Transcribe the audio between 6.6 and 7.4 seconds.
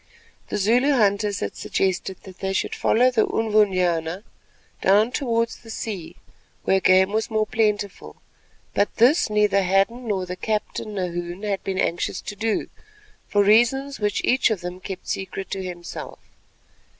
where game was